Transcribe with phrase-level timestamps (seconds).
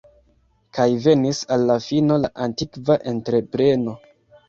[0.77, 4.01] Kaj venis al la fino la antikva entrepreno.